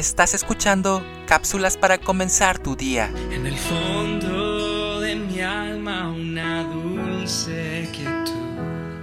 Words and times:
Estás 0.00 0.32
escuchando 0.32 1.04
cápsulas 1.26 1.76
para 1.76 1.98
comenzar 1.98 2.58
tu 2.58 2.74
día. 2.74 3.12
En 3.30 3.46
el 3.46 3.54
fondo 3.54 4.98
de 4.98 5.14
mi 5.14 5.42
alma 5.42 6.08
una 6.08 6.64
dulce 6.64 7.86
quietud 7.92 8.96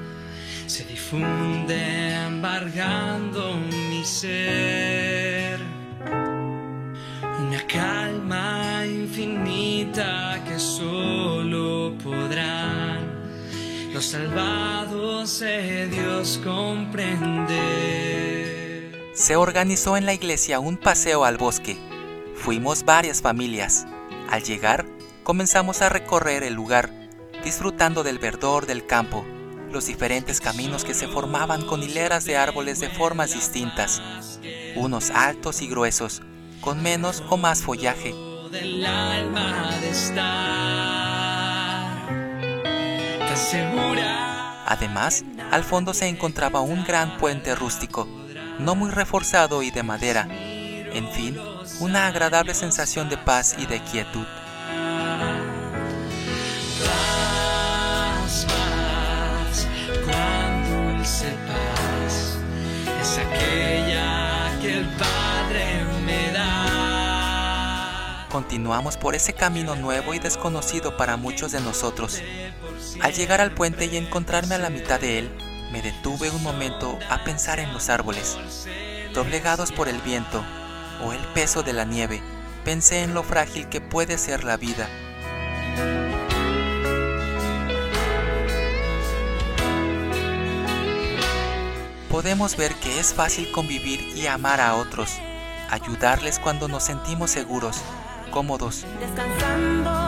se 0.65 0.85
difunde 0.85 2.15
embargando 2.25 3.57
mi 3.69 4.03
ser. 4.03 5.59
Una 6.01 7.61
calma 7.67 8.83
infinita 8.83 10.43
que 10.47 10.57
solo 10.57 11.93
podrán 12.03 13.05
los 13.93 14.03
salvados 14.03 15.41
de 15.41 15.89
Dios 15.89 16.41
comprender. 16.43 18.26
Se 19.17 19.35
organizó 19.35 19.97
en 19.97 20.05
la 20.05 20.13
iglesia 20.13 20.59
un 20.59 20.77
paseo 20.77 21.25
al 21.25 21.37
bosque. 21.37 21.75
Fuimos 22.35 22.85
varias 22.85 23.19
familias. 23.19 23.87
Al 24.29 24.43
llegar, 24.43 24.85
comenzamos 25.23 25.81
a 25.81 25.89
recorrer 25.89 26.43
el 26.43 26.53
lugar, 26.53 26.91
disfrutando 27.43 28.03
del 28.03 28.19
verdor 28.19 28.67
del 28.67 28.85
campo, 28.85 29.25
los 29.71 29.87
diferentes 29.87 30.39
caminos 30.39 30.85
que 30.85 30.93
se 30.93 31.07
formaban 31.07 31.65
con 31.65 31.81
hileras 31.81 32.25
de 32.25 32.37
árboles 32.37 32.79
de 32.79 32.89
formas 32.89 33.33
distintas, 33.33 34.03
unos 34.75 35.09
altos 35.09 35.63
y 35.63 35.67
gruesos, 35.67 36.21
con 36.61 36.83
menos 36.83 37.23
o 37.27 37.37
más 37.37 37.63
follaje. 37.63 38.13
Además, 44.67 45.23
al 45.49 45.63
fondo 45.63 45.95
se 45.95 46.07
encontraba 46.07 46.61
un 46.61 46.85
gran 46.85 47.17
puente 47.17 47.55
rústico, 47.55 48.07
no 48.59 48.75
muy 48.75 48.91
reforzado 48.91 49.63
y 49.63 49.71
de 49.71 49.83
madera. 49.83 50.27
En 50.29 51.09
fin, 51.11 51.37
una 51.79 52.07
agradable 52.07 52.53
sensación 52.53 53.09
de 53.09 53.17
paz 53.17 53.55
y 53.57 53.65
de 53.65 53.79
quietud. 53.81 54.25
Continuamos 68.29 68.97
por 68.97 69.15
ese 69.15 69.33
camino 69.33 69.75
nuevo 69.75 70.13
y 70.13 70.19
desconocido 70.19 70.95
para 70.95 71.17
muchos 71.17 71.51
de 71.51 71.59
nosotros. 71.59 72.21
Al 73.01 73.13
llegar 73.13 73.41
al 73.41 73.51
puente 73.51 73.85
y 73.85 73.97
encontrarme 73.97 74.55
a 74.55 74.59
la 74.59 74.69
mitad 74.69 74.99
de 74.99 75.19
él, 75.19 75.31
me 75.71 75.81
detuve 75.81 76.29
un 76.29 76.43
momento 76.43 76.97
a 77.09 77.23
pensar 77.23 77.59
en 77.59 77.73
los 77.73 77.89
árboles. 77.89 78.37
Doblegados 79.13 79.71
por 79.71 79.87
el 79.87 79.99
viento 80.01 80.43
o 81.03 81.13
el 81.13 81.21
peso 81.33 81.63
de 81.63 81.73
la 81.73 81.85
nieve, 81.85 82.21
pensé 82.63 83.03
en 83.03 83.13
lo 83.13 83.23
frágil 83.23 83.67
que 83.69 83.81
puede 83.81 84.17
ser 84.17 84.43
la 84.43 84.57
vida. 84.57 84.87
Podemos 92.09 92.57
ver 92.57 92.73
que 92.75 92.99
es 92.99 93.13
fácil 93.13 93.51
convivir 93.51 94.01
y 94.01 94.27
amar 94.27 94.59
a 94.59 94.75
otros, 94.75 95.11
ayudarles 95.69 96.39
cuando 96.39 96.67
nos 96.67 96.83
sentimos 96.83 97.29
seguros, 97.29 97.77
cómodos, 98.31 98.85
descansando 98.99 100.06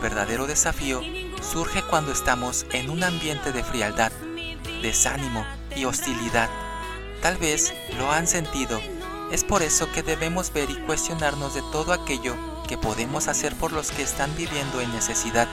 verdadero 0.00 0.46
desafío 0.46 1.02
surge 1.42 1.82
cuando 1.82 2.12
estamos 2.12 2.66
en 2.72 2.90
un 2.90 3.02
ambiente 3.04 3.52
de 3.52 3.64
frialdad, 3.64 4.12
desánimo 4.82 5.44
y 5.76 5.84
hostilidad. 5.84 6.48
Tal 7.22 7.36
vez 7.36 7.74
lo 7.98 8.10
han 8.10 8.26
sentido. 8.26 8.80
Es 9.30 9.44
por 9.44 9.62
eso 9.62 9.90
que 9.92 10.02
debemos 10.02 10.52
ver 10.52 10.70
y 10.70 10.74
cuestionarnos 10.74 11.54
de 11.54 11.62
todo 11.72 11.92
aquello 11.92 12.34
que 12.66 12.78
podemos 12.78 13.28
hacer 13.28 13.54
por 13.56 13.72
los 13.72 13.90
que 13.90 14.02
están 14.02 14.34
viviendo 14.36 14.80
en 14.80 14.92
necesidad, 14.92 15.48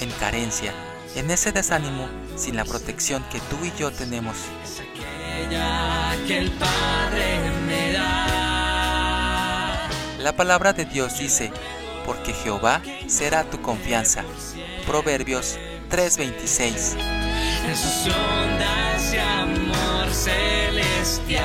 en 0.00 0.10
carencia, 0.12 0.72
en 1.14 1.30
ese 1.30 1.52
desánimo, 1.52 2.08
sin 2.36 2.56
la 2.56 2.64
protección 2.64 3.24
que 3.30 3.40
tú 3.40 3.56
y 3.64 3.72
yo 3.78 3.90
tenemos. 3.90 4.36
La 10.18 10.32
palabra 10.36 10.72
de 10.72 10.84
Dios 10.84 11.18
dice, 11.18 11.52
porque 12.04 12.32
Jehová 12.32 12.82
será 13.06 13.44
tu 13.44 13.60
confianza. 13.60 14.24
Proverbios 14.86 15.58
3:26. 15.88 16.96
En 17.66 17.76
sus 17.76 18.06
ondas 18.12 19.10
de 19.10 19.20
amor 19.20 20.10
celestial. 20.12 21.40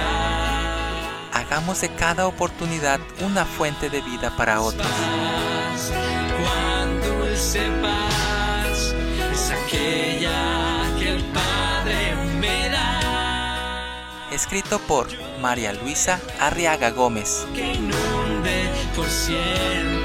Hagamos 1.33 1.81
de 1.81 1.89
cada 1.89 2.27
oportunidad 2.27 2.99
una 3.21 3.45
fuente 3.45 3.89
de 3.89 4.01
vida 4.01 4.35
para 4.35 4.61
otros. 4.61 4.88
Paz, 4.88 5.91
cuán 6.41 7.01
dulce 7.01 7.61
paz 7.81 8.95
es 9.31 9.51
aquella 9.51 10.83
que 10.97 11.09
el 11.09 11.23
Padre 11.25 12.16
me 12.39 12.69
da. 12.69 12.99
Escrito 14.31 14.79
por 14.79 15.07
María 15.39 15.73
Luisa 15.73 16.19
Arriaga 16.39 16.89
Gómez. 16.91 17.45
Que 17.53 17.73
inunde 17.73 18.69
por 18.95 19.07
siempre 19.07 20.04